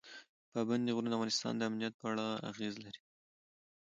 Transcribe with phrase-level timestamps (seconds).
[0.51, 3.01] پابندي غرونه د افغانستان د امنیت په اړه اغېز لري.